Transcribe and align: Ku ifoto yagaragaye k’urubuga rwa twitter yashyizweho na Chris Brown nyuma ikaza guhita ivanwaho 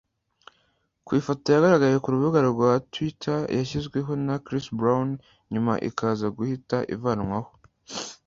Ku 1.05 1.11
ifoto 1.19 1.45
yagaragaye 1.55 1.95
k’urubuga 2.03 2.39
rwa 2.51 2.71
twitter 2.91 3.39
yashyizweho 3.57 4.11
na 4.27 4.35
Chris 4.45 4.65
Brown 4.79 5.07
nyuma 5.53 5.73
ikaza 5.89 6.27
guhita 6.37 6.77
ivanwaho 6.95 7.51